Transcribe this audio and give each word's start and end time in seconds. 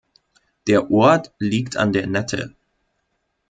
Der 0.65 0.89
Ort 0.89 1.31
liegt 1.37 1.77
an 1.77 1.93
der 1.93 2.07
Nette. 2.07 2.55